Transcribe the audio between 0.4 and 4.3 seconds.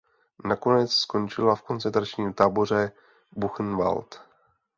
Nakonec skončila v koncentračním táboře Buchenwald.